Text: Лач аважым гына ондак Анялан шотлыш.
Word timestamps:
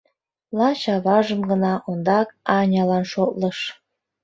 Лач 0.57 0.81
аважым 0.95 1.41
гына 1.51 1.73
ондак 1.89 2.27
Анялан 2.57 3.03
шотлыш. 3.11 3.57